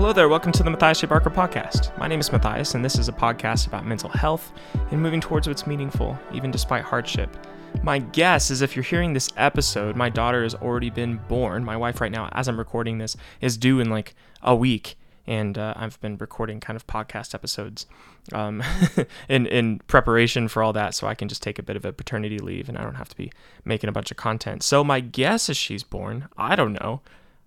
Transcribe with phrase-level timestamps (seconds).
[0.00, 1.06] Hello there, welcome to the Matthias J.
[1.08, 1.96] Barker podcast.
[1.98, 4.50] My name is Matthias, and this is a podcast about mental health
[4.90, 7.36] and moving towards what's meaningful, even despite hardship.
[7.82, 11.66] My guess is if you're hearing this episode, my daughter has already been born.
[11.66, 14.96] My wife, right now, as I'm recording this, is due in like a week,
[15.26, 17.84] and uh, I've been recording kind of podcast episodes
[18.32, 18.62] um,
[19.28, 21.92] in in preparation for all that, so I can just take a bit of a
[21.92, 23.30] paternity leave, and I don't have to be
[23.66, 24.62] making a bunch of content.
[24.62, 26.30] So my guess is she's born.
[26.38, 27.02] I don't know.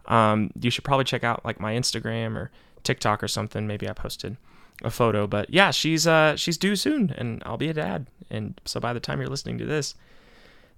[0.08, 2.52] Um, you should probably check out like my Instagram or
[2.84, 3.68] TikTok or something.
[3.68, 4.38] Maybe I posted
[4.84, 8.08] a photo, but yeah, she's uh she's due soon, and I'll be a dad.
[8.30, 9.96] And so by the time you're listening to this,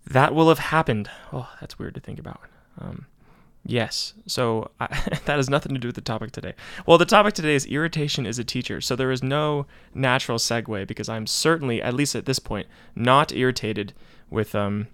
[0.05, 1.09] that will have happened.
[1.33, 2.41] Oh, that's weird to think about.
[2.79, 3.07] Um,
[3.65, 4.87] yes, so I,
[5.25, 6.53] that has nothing to do with the topic today.
[6.85, 8.81] Well, the topic today is irritation as a teacher.
[8.81, 13.31] So there is no natural segue because I'm certainly, at least at this point, not
[13.31, 13.93] irritated
[14.29, 14.87] with um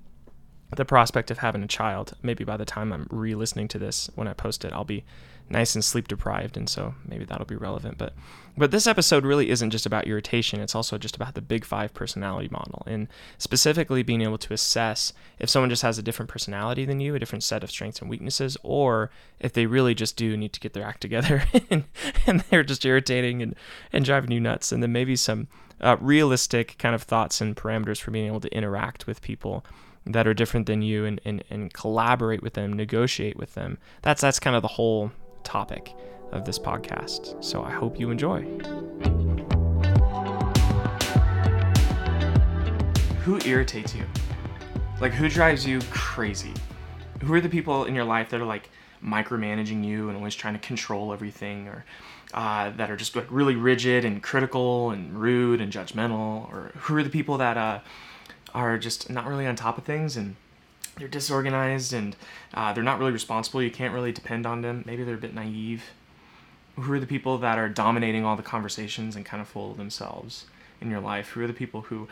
[0.75, 2.13] the prospect of having a child.
[2.21, 5.03] Maybe by the time I'm re listening to this when I post it, I'll be
[5.49, 7.97] nice and sleep deprived, and so maybe that'll be relevant.
[7.97, 8.13] But
[8.57, 11.93] but this episode really isn't just about irritation, it's also just about the big five
[11.93, 16.85] personality model, and specifically being able to assess if someone just has a different personality
[16.85, 20.35] than you, a different set of strengths and weaknesses, or if they really just do
[20.35, 21.85] need to get their act together and,
[22.27, 23.55] and they're just irritating and,
[23.93, 24.71] and driving you nuts.
[24.71, 25.47] And then maybe some
[25.79, 29.65] uh, realistic kind of thoughts and parameters for being able to interact with people
[30.05, 33.77] that are different than you and, and, and collaborate with them, negotiate with them.
[34.01, 35.11] That's that's kind of the whole
[35.43, 35.93] topic
[36.31, 37.43] of this podcast.
[37.43, 38.43] So I hope you enjoy.
[43.23, 44.03] Who irritates you?
[44.99, 46.53] Like who drives you crazy?
[47.21, 48.69] Who are the people in your life that are like
[49.03, 51.85] micromanaging you and always trying to control everything or
[52.33, 56.95] uh, that are just like really rigid and critical and rude and judgmental or who
[56.95, 57.79] are the people that uh,
[58.53, 60.35] are just not really on top of things and
[60.97, 62.15] they're disorganized and
[62.53, 63.61] uh, they're not really responsible.
[63.61, 64.83] You can't really depend on them.
[64.85, 65.83] Maybe they're a bit naive.
[66.75, 69.77] Who are the people that are dominating all the conversations and kind of full of
[69.77, 70.45] themselves
[70.79, 71.29] in your life?
[71.29, 72.07] Who are the people who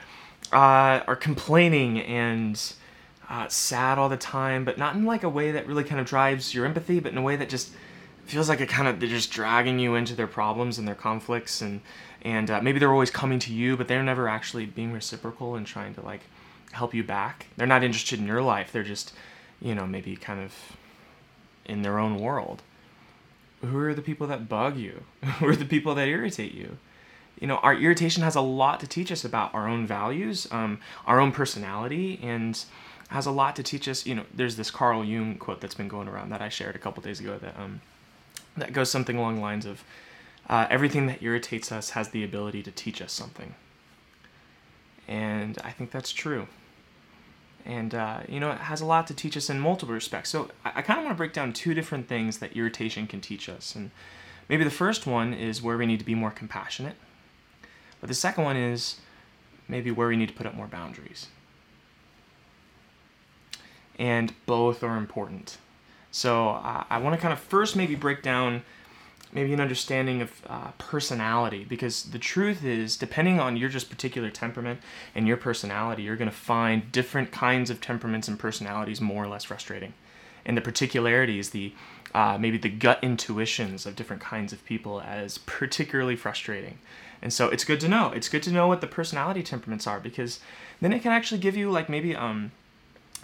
[0.51, 2.61] uh, are complaining and
[3.29, 6.07] uh, sad all the time, but not in like a way that really kind of
[6.07, 7.71] drives your empathy, but in a way that just
[8.25, 11.61] feels like it kind of they're just dragging you into their problems and their conflicts
[11.61, 11.81] and
[12.21, 15.65] and uh, maybe they're always coming to you but they're never actually being reciprocal and
[15.65, 16.21] trying to like
[16.71, 17.47] help you back.
[17.57, 18.71] They're not interested in your life.
[18.71, 19.13] They're just
[19.61, 20.53] you know maybe kind of
[21.65, 22.61] in their own world.
[23.61, 25.03] Who are the people that bug you?
[25.39, 26.77] Who are the people that irritate you?
[27.39, 30.79] You know our irritation has a lot to teach us about our own values um,
[31.07, 32.63] our own personality and
[33.09, 35.87] has a lot to teach us you know there's this carl jung quote that's been
[35.87, 37.81] going around that i shared a couple days ago that um,
[38.57, 39.83] that goes something along the lines of
[40.49, 43.53] uh, everything that irritates us has the ability to teach us something.
[45.07, 46.47] And I think that's true.
[47.65, 50.29] And, uh, you know, it has a lot to teach us in multiple respects.
[50.29, 53.21] So I, I kind of want to break down two different things that irritation can
[53.21, 53.75] teach us.
[53.75, 53.91] And
[54.47, 56.95] maybe the first one is where we need to be more compassionate.
[57.99, 59.01] But the second one is
[59.67, 61.27] maybe where we need to put up more boundaries.
[63.99, 65.57] And both are important.
[66.11, 68.63] So uh, I want to kind of first maybe break down
[69.31, 74.29] maybe an understanding of uh, personality because the truth is depending on your just particular
[74.29, 74.79] temperament
[75.13, 79.27] and your personality you're going to find different kinds of temperaments and personalities more or
[79.27, 79.93] less frustrating.
[80.45, 81.73] And the particularities the
[82.13, 86.79] uh, maybe the gut intuitions of different kinds of people as particularly frustrating.
[87.21, 88.11] And so it's good to know.
[88.11, 90.39] It's good to know what the personality temperaments are because
[90.81, 92.51] then it can actually give you like maybe um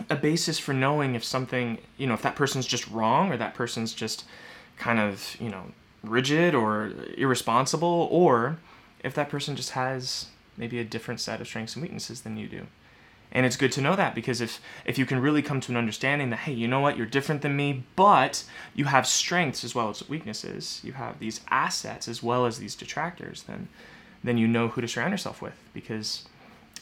[0.09, 3.53] a basis for knowing if something, you know, if that person's just wrong or that
[3.53, 4.25] person's just
[4.77, 5.71] kind of, you know,
[6.09, 8.57] rigid or irresponsible, or
[9.03, 10.27] if that person just has
[10.57, 12.67] maybe a different set of strengths and weaknesses than you do.
[13.31, 15.77] And it's good to know that because if if you can really come to an
[15.77, 19.75] understanding that hey, you know what, you're different than me, but you have strengths as
[19.75, 23.67] well as weaknesses, you have these assets as well as these detractors, then
[24.23, 26.25] then you know who to surround yourself with because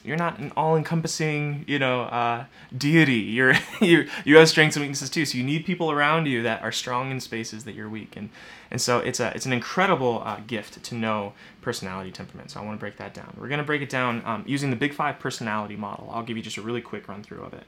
[0.03, 2.46] you're not an all-encompassing, you know, uh,
[2.78, 3.14] deity.
[3.14, 5.25] You're you you have strengths and weaknesses too.
[5.25, 8.29] So you need people around you that are strong in spaces that you're weak, and
[8.70, 12.52] and so it's a it's an incredible uh, gift to know personality temperament.
[12.52, 13.35] So I want to break that down.
[13.40, 16.09] We're gonna break it down um, using the Big Five personality model.
[16.11, 17.64] I'll give you just a really quick run through of it.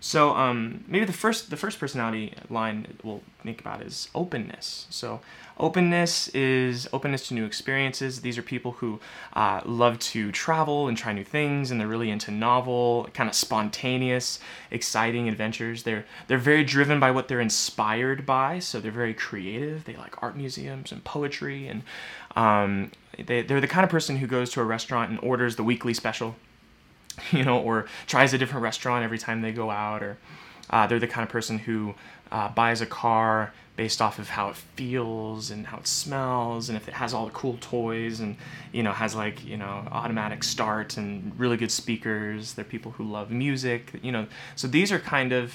[0.00, 4.86] So um, maybe the first the first personality line we'll think about is openness.
[4.90, 5.20] So
[5.58, 8.20] openness is openness to new experiences.
[8.20, 9.00] These are people who
[9.32, 13.34] uh, love to travel and try new things, and they're really into novel, kind of
[13.34, 14.38] spontaneous,
[14.70, 15.82] exciting adventures.
[15.82, 18.60] They're they're very driven by what they're inspired by.
[18.60, 19.84] So they're very creative.
[19.84, 21.82] They like art museums and poetry, and
[22.36, 25.64] um, they they're the kind of person who goes to a restaurant and orders the
[25.64, 26.36] weekly special
[27.32, 30.16] you know, or tries a different restaurant every time they go out, or
[30.70, 31.94] Uh, they're the kind of person who
[32.30, 36.76] uh, buys a car based off of how it feels and how it smells and
[36.76, 38.36] if it has all the cool toys and
[38.72, 42.52] you know has like you know automatic start and really good speakers.
[42.54, 44.26] They're people who love music you know.
[44.56, 45.54] So these are kind of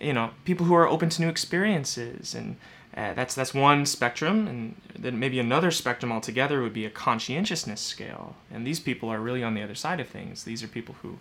[0.00, 2.56] you know people who are open to new experiences and
[2.96, 7.80] uh, that's that's one spectrum and then maybe another spectrum altogether would be a conscientiousness
[7.80, 8.36] scale.
[8.52, 10.44] And these people are really on the other side of things.
[10.44, 11.18] These are people who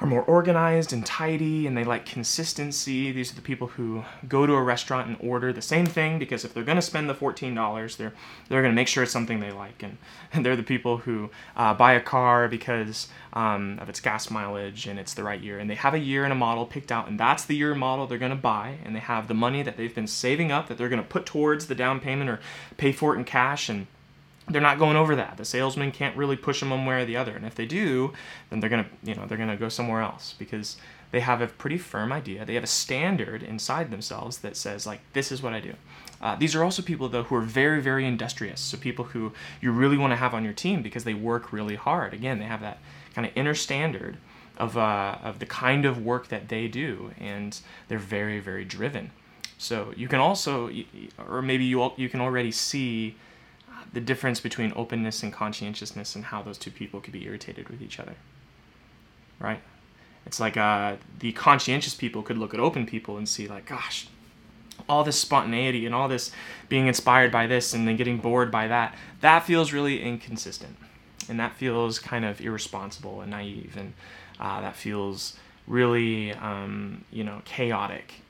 [0.00, 3.12] are more organized and tidy and they like consistency.
[3.12, 6.44] These are the people who go to a restaurant and order the same thing because
[6.44, 8.12] if they're going to spend the $14, they're,
[8.48, 9.82] they're going to make sure it's something they like.
[9.82, 9.98] And,
[10.32, 14.86] and they're the people who uh, buy a car because um, of its gas mileage
[14.86, 15.58] and it's the right year.
[15.58, 18.06] And they have a year and a model picked out, and that's the year model
[18.06, 18.78] they're going to buy.
[18.84, 21.24] And they have the money that they've been saving up that they're going to put
[21.24, 22.40] towards the down payment or
[22.76, 23.68] pay for it in cash.
[23.68, 23.86] And
[24.48, 25.36] they're not going over that.
[25.36, 27.34] The salesman can't really push them one way or the other.
[27.34, 28.12] And if they do,
[28.50, 30.76] then they're gonna, you know, they're gonna go somewhere else because
[31.12, 32.44] they have a pretty firm idea.
[32.44, 35.74] They have a standard inside themselves that says like, this is what I do.
[36.20, 38.60] Uh, these are also people though who are very, very industrious.
[38.60, 41.76] So people who you really want to have on your team because they work really
[41.76, 42.12] hard.
[42.12, 42.78] Again, they have that
[43.14, 44.18] kind of inner standard
[44.56, 47.58] of uh, of the kind of work that they do, and
[47.88, 49.10] they're very, very driven.
[49.58, 50.70] So you can also,
[51.28, 53.16] or maybe you you can already see
[53.94, 57.80] the difference between openness and conscientiousness and how those two people could be irritated with
[57.80, 58.16] each other.
[59.38, 59.60] Right?
[60.26, 64.08] It's like uh, the conscientious people could look at open people and see, like, gosh,
[64.88, 66.32] all this spontaneity and all this
[66.68, 70.76] being inspired by this and then getting bored by that, that feels really inconsistent.
[71.28, 73.76] And that feels kind of irresponsible and naive.
[73.78, 73.94] And
[74.40, 75.36] uh, that feels
[75.66, 78.23] really, um, you know, chaotic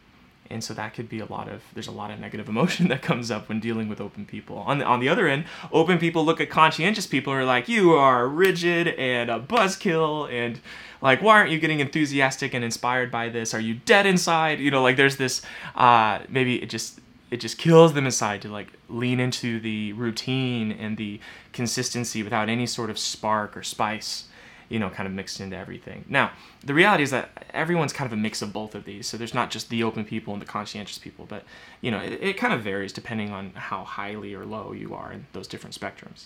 [0.50, 3.02] and so that could be a lot of there's a lot of negative emotion that
[3.02, 4.58] comes up when dealing with open people.
[4.58, 7.69] On the, on the other end open people look at conscientious people and are like
[7.69, 10.61] you are rigid and a buzzkill and
[11.00, 13.55] like why aren't you getting enthusiastic and inspired by this?
[13.55, 14.61] Are you dead inside?
[14.61, 15.43] You know like there's this
[15.75, 17.00] uh, maybe it just
[17.31, 21.20] it just kills them inside to like lean into the routine and the
[21.52, 24.26] consistency without any sort of spark or spice
[24.75, 26.05] you know, kind of mixed into everything.
[26.09, 26.32] Now,
[26.65, 29.06] the reality is that everyone's kind of a mix of both of these.
[29.06, 31.44] So there's not just the open people and the conscientious people, but
[31.81, 35.12] you know, it, it kind of varies depending on how highly or low you are
[35.12, 36.25] in those different spectrums.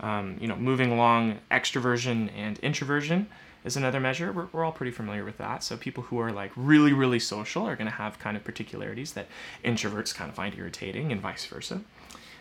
[0.00, 3.28] Um, you know, moving along, extroversion and introversion
[3.64, 4.32] is another measure.
[4.32, 5.62] We're, we're all pretty familiar with that.
[5.62, 9.12] So people who are like really, really social are going to have kind of particularities
[9.12, 9.28] that
[9.64, 11.82] introverts kind of find irritating, and vice versa.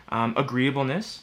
[0.09, 1.21] Um, agreeableness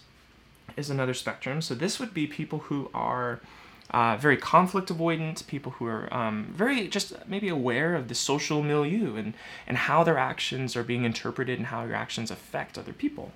[0.76, 1.60] is another spectrum.
[1.60, 3.40] So this would be people who are
[3.90, 8.62] uh, very conflict avoidant, people who are um, very just maybe aware of the social
[8.62, 9.34] milieu and,
[9.66, 13.32] and how their actions are being interpreted and how your actions affect other people.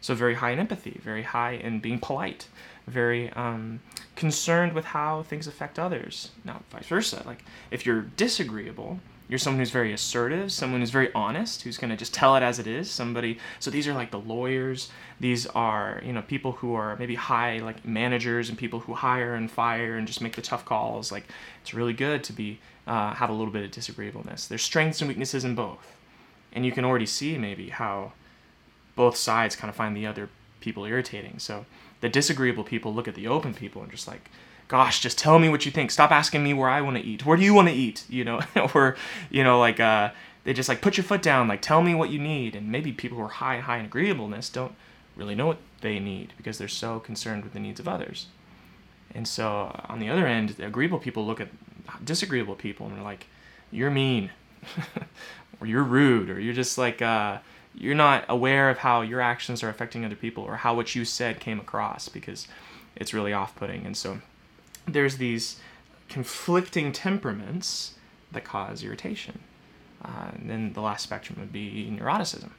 [0.00, 2.48] So, very high in empathy, very high in being polite,
[2.86, 3.80] very um,
[4.22, 6.30] concerned with how things affect others.
[6.44, 7.24] Now, vice versa.
[7.26, 11.90] Like, if you're disagreeable, you're someone who's very assertive, someone who's very honest, who's going
[11.90, 12.88] to just tell it as it is.
[12.88, 14.90] Somebody, so these are like the lawyers.
[15.18, 19.34] These are, you know, people who are maybe high, like managers and people who hire
[19.34, 21.10] and fire and just make the tough calls.
[21.10, 21.24] Like,
[21.62, 24.46] it's really good to be, uh, have a little bit of disagreeableness.
[24.46, 25.96] There's strengths and weaknesses in both.
[26.52, 28.12] And you can already see maybe how
[28.94, 30.28] both sides kind of find the other
[30.60, 31.40] people irritating.
[31.40, 31.66] So
[32.02, 34.28] the disagreeable people look at the open people and just like,
[34.68, 35.90] gosh, just tell me what you think.
[35.90, 37.24] Stop asking me where I want to eat.
[37.24, 38.04] Where do you want to eat?
[38.08, 38.40] You know,
[38.74, 38.96] or
[39.30, 40.10] you know, like uh,
[40.44, 41.48] they just like put your foot down.
[41.48, 42.56] Like tell me what you need.
[42.56, 44.74] And maybe people who are high, high in agreeableness don't
[45.16, 48.26] really know what they need because they're so concerned with the needs of others.
[49.14, 51.48] And so on the other end, the agreeable people look at
[52.04, 53.26] disagreeable people and they're like,
[53.70, 54.30] you're mean,
[55.60, 57.00] or you're rude, or you're just like.
[57.00, 57.38] Uh,
[57.74, 61.04] you're not aware of how your actions are affecting other people or how what you
[61.04, 62.46] said came across because
[62.96, 64.18] it's really off-putting and so
[64.86, 65.60] there's these
[66.08, 67.94] conflicting temperaments
[68.32, 69.40] that cause irritation.
[70.04, 72.50] Uh, and then the last spectrum would be neuroticism.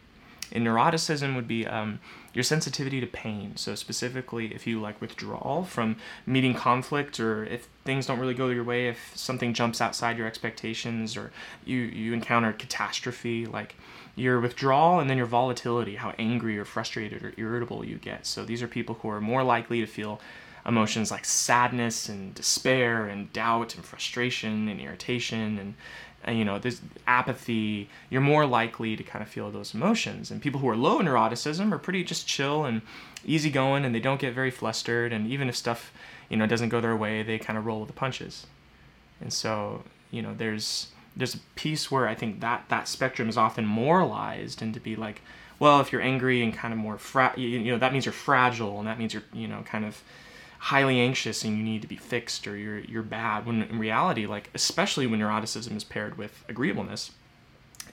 [0.51, 1.99] And neuroticism would be um,
[2.33, 3.55] your sensitivity to pain.
[3.55, 8.49] So specifically, if you like withdrawal from meeting conflict, or if things don't really go
[8.49, 11.31] your way, if something jumps outside your expectations, or
[11.65, 13.75] you you encounter catastrophe, like
[14.15, 18.25] your withdrawal and then your volatility, how angry or frustrated or irritable you get.
[18.25, 20.19] So these are people who are more likely to feel
[20.65, 25.73] emotions like sadness and despair and doubt and frustration and irritation and,
[26.12, 30.31] and you know this apathy you're more likely to kind of feel those emotions.
[30.31, 32.81] And people who are low in neuroticism are pretty just chill and
[33.25, 35.13] easygoing and they don't get very flustered.
[35.13, 35.91] And even if stuff
[36.29, 38.47] you know doesn't go their way they kind of roll with the punches.
[39.21, 43.37] And so you know there's there's a piece where i think that that spectrum is
[43.37, 45.21] often moralized and to be like
[45.59, 48.13] well if you're angry and kind of more fra- you, you know that means you're
[48.13, 50.01] fragile and that means you're you know kind of
[50.67, 54.25] highly anxious and you need to be fixed or you're you're bad when in reality
[54.25, 57.11] like especially when neuroticism is paired with agreeableness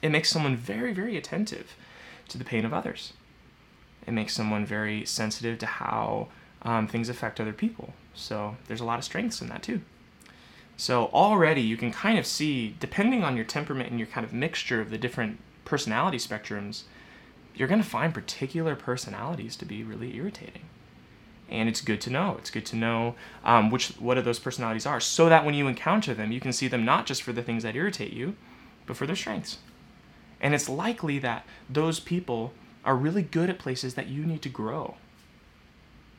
[0.01, 1.75] it makes someone very very attentive
[2.31, 3.13] to the pain of others.
[4.07, 6.29] It makes someone very sensitive to how
[6.63, 7.93] um, things affect other people.
[8.13, 9.81] So there's a lot of strengths in that too.
[10.77, 14.33] So already you can kind of see depending on your temperament and your kind of
[14.33, 16.83] mixture of the different personality spectrums
[17.53, 20.63] you're going to find particular personalities to be really irritating
[21.51, 22.35] and it's good to know.
[22.39, 26.13] It's good to know um, which what those personalities are, so that when you encounter
[26.13, 28.35] them, you can see them not just for the things that irritate you,
[28.85, 29.57] but for their strengths.
[30.39, 32.53] And it's likely that those people
[32.83, 34.95] are really good at places that you need to grow.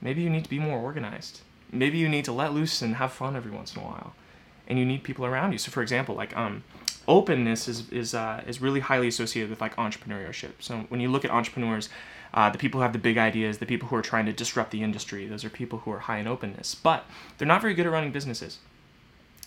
[0.01, 1.41] Maybe you need to be more organized.
[1.73, 4.15] Maybe you need to let loose and have fun every once in a while,
[4.69, 5.59] and you need people around you.
[5.59, 6.63] So, for example, like um,
[7.09, 10.53] openness is is uh, is really highly associated with like entrepreneurship.
[10.61, 11.89] So when you look at entrepreneurs,
[12.35, 14.71] uh, the people who have the big ideas, the people who are trying to disrupt
[14.71, 16.75] the industry, those are people who are high in openness.
[16.75, 17.05] But
[17.39, 18.59] they're not very good at running businesses.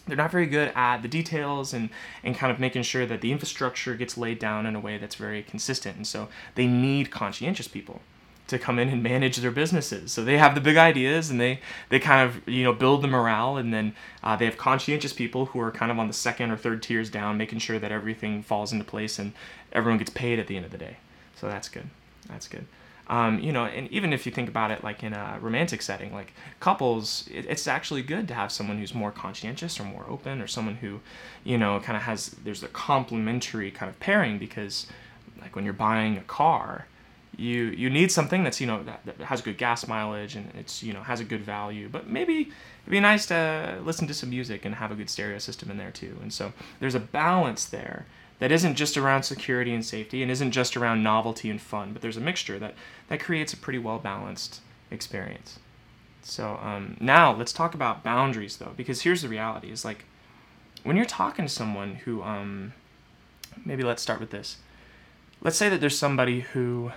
[0.08, 1.90] They're not very good at the details and,
[2.24, 5.16] and kind of making sure that the infrastructure gets laid down in a way that's
[5.16, 5.96] very consistent.
[5.96, 8.02] And so they need conscientious people
[8.48, 10.12] to come in and manage their businesses.
[10.12, 13.08] So they have the big ideas and they they kind of you know build the
[13.08, 16.52] morale, and then uh, they have conscientious people who are kind of on the second
[16.52, 19.34] or third tiers down, making sure that everything falls into place and
[19.72, 20.98] everyone gets paid at the end of the day.
[21.36, 21.90] So that's good.
[22.28, 22.66] That's good.
[23.08, 26.12] Um, you know, and even if you think about it like in a romantic setting,
[26.12, 30.42] like couples, it, it's actually good to have someone who's more conscientious or more open
[30.42, 31.02] or someone who,
[31.44, 34.88] you know, kind of has, there's a complementary kind of pairing because
[35.40, 36.88] like when you're buying a car,
[37.38, 40.82] you you need something that's you know that, that, has good gas mileage and it's
[40.82, 44.30] you know has a good value but maybe it'd be nice to listen to some
[44.30, 47.66] music and have a good stereo system in there too and so there's a balance
[47.66, 48.06] there
[48.40, 52.02] that isn't just around security and safety and isn't just around novelty and fun, but
[52.02, 52.76] there's a mixture that,
[53.08, 54.62] that creates a pretty well balanced
[54.92, 55.60] experience.
[56.22, 60.06] So um, now let's talk about boundaries though, because here's the reality: is like
[60.84, 62.74] when you're talking to someone who, um,
[63.64, 64.58] maybe let's start with this.
[65.42, 66.92] Let's say that there's somebody who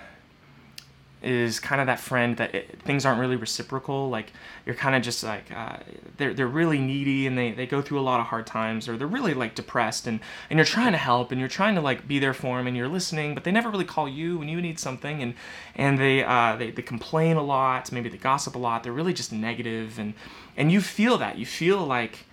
[1.22, 4.08] is kind of that friend that it, things aren't really reciprocal.
[4.08, 4.32] Like
[4.64, 5.78] you're kind of just like uh,
[6.16, 8.96] they're they're really needy and they, they go through a lot of hard times or
[8.96, 12.06] they're really like depressed and and you're trying to help and you're trying to like
[12.06, 14.60] be there for them and you're listening, but they never really call you when you
[14.60, 15.34] need something and
[15.74, 18.84] and they uh, they they complain a lot, maybe they gossip a lot.
[18.84, 20.14] They're really just negative and
[20.56, 22.26] and you feel that you feel like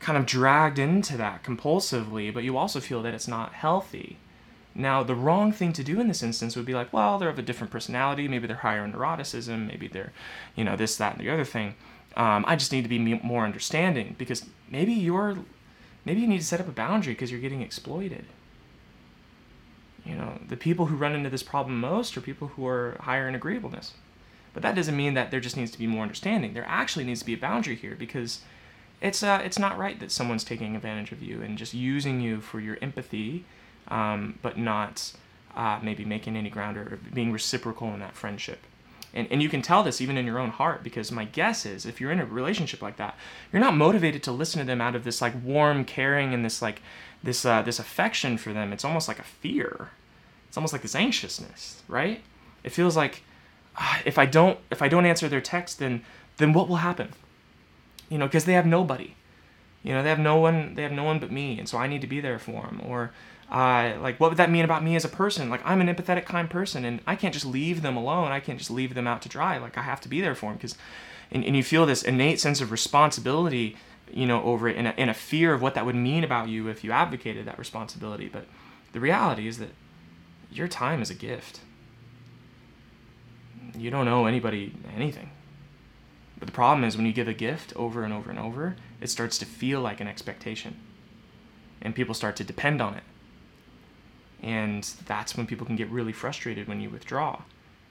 [0.00, 4.18] kind of dragged into that compulsively, but you also feel that it's not healthy
[4.74, 7.38] now, the wrong thing to do in this instance would be like, well, they're of
[7.38, 8.26] a different personality.
[8.26, 9.66] Maybe they're higher in neuroticism.
[9.66, 10.12] Maybe they're,
[10.56, 11.74] you know, this, that, and the other thing.
[12.16, 15.38] Um, I just need to be more understanding because maybe you're,
[16.04, 18.24] maybe you need to set up a boundary because you're getting exploited.
[20.04, 23.28] You know, the people who run into this problem most are people who are higher
[23.28, 23.92] in agreeableness.
[24.54, 26.54] But that doesn't mean that there just needs to be more understanding.
[26.54, 28.40] There actually needs to be a boundary here because
[29.00, 32.40] it's uh, it's not right that someone's taking advantage of you and just using you
[32.40, 33.44] for your empathy
[33.88, 35.12] um, but not
[35.56, 38.60] uh, maybe making any ground or being reciprocal in that friendship.
[39.14, 41.84] And, and you can tell this even in your own heart because my guess is
[41.84, 43.16] if you're in a relationship like that,
[43.52, 46.62] you're not motivated to listen to them out of this like warm caring and this
[46.62, 46.80] like
[47.22, 48.72] this uh, this affection for them.
[48.72, 49.90] It's almost like a fear.
[50.48, 52.22] It's almost like this anxiousness, right?
[52.64, 53.22] It feels like
[53.76, 56.02] uh, if I don't if I don't answer their text, then
[56.38, 57.10] then what will happen?
[58.08, 59.14] You know, because they have nobody.
[59.82, 60.74] You know, they have no one.
[60.74, 62.80] They have no one but me, and so I need to be there for them.
[62.84, 63.12] Or
[63.52, 66.24] uh, like what would that mean about me as a person like i'm an empathetic
[66.24, 69.20] kind person and i can't just leave them alone i can't just leave them out
[69.20, 70.74] to dry like i have to be there for them because
[71.30, 73.76] and, and you feel this innate sense of responsibility
[74.10, 76.48] you know over it and a, and a fear of what that would mean about
[76.48, 78.46] you if you advocated that responsibility but
[78.94, 79.70] the reality is that
[80.50, 81.60] your time is a gift
[83.76, 85.28] you don't owe anybody anything
[86.38, 89.10] but the problem is when you give a gift over and over and over it
[89.10, 90.76] starts to feel like an expectation.
[91.80, 93.02] And people start to depend on it.
[94.40, 97.42] And that's when people can get really frustrated when you withdraw.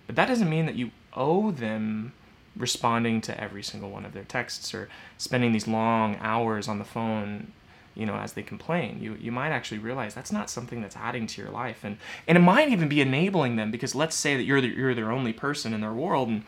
[0.07, 2.13] But that doesn't mean that you owe them
[2.55, 6.85] responding to every single one of their texts or spending these long hours on the
[6.85, 7.53] phone
[7.95, 8.99] you know as they complain.
[9.01, 11.83] You you might actually realize that's not something that's adding to your life.
[11.83, 14.95] And and it might even be enabling them because let's say that you're the, you're
[14.95, 16.43] their only person in their world and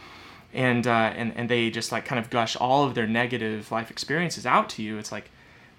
[0.53, 3.89] and uh, and and they just like kind of gush all of their negative life
[3.91, 5.29] experiences out to you it's like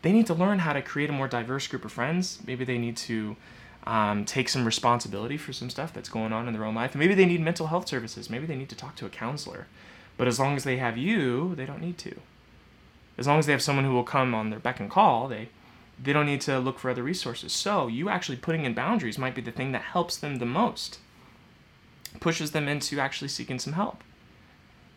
[0.02, 2.78] they need to learn how to create a more diverse group of friends maybe they
[2.78, 3.36] need to
[3.86, 6.92] um, take some responsibility for some stuff that's going on in their own life.
[6.92, 8.30] And maybe they need mental health services.
[8.30, 9.66] Maybe they need to talk to a counselor.
[10.16, 12.20] But as long as they have you, they don't need to.
[13.18, 15.48] As long as they have someone who will come on their beck and call, they
[16.02, 17.52] they don't need to look for other resources.
[17.52, 20.98] So you actually putting in boundaries might be the thing that helps them the most.
[22.18, 24.02] Pushes them into actually seeking some help.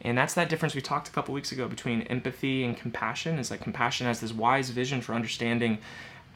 [0.01, 3.39] And that's that difference we talked a couple weeks ago between empathy and compassion.
[3.39, 5.80] Is like compassion has this wise vision for understanding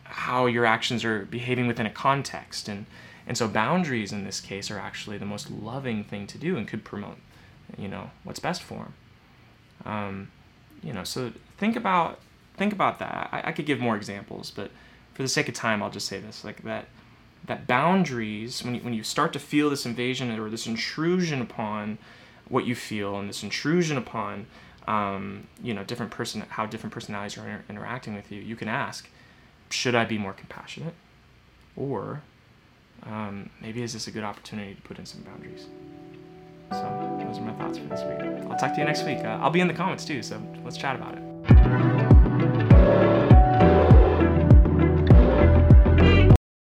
[0.03, 2.67] how your actions are behaving within a context.
[2.67, 2.85] And,
[3.27, 6.67] and so boundaries in this case are actually the most loving thing to do and
[6.67, 7.17] could promote,
[7.77, 8.93] you know, what's best for them.
[9.85, 10.31] Um,
[10.83, 12.19] you know, so think about
[12.57, 13.29] think about that.
[13.31, 14.71] I, I could give more examples, but
[15.13, 16.85] for the sake of time, I'll just say this: like that
[17.45, 21.97] that boundaries when you, when you start to feel this invasion or this intrusion upon
[22.51, 24.45] what you feel and this intrusion upon
[24.87, 28.67] um, you know different person how different personalities are inter- interacting with you you can
[28.67, 29.07] ask
[29.69, 30.93] should i be more compassionate?
[31.75, 32.21] Or
[33.03, 35.67] um, maybe is this a good opportunity to put in some boundaries?
[36.71, 38.45] So those are my thoughts for this week.
[38.49, 39.19] I'll talk to you next week.
[39.19, 42.00] Uh, i'll be in the comments too so let's chat about it